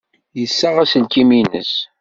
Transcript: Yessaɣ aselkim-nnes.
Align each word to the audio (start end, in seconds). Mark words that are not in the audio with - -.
Yessaɣ 0.39 0.75
aselkim-nnes. 0.83 1.73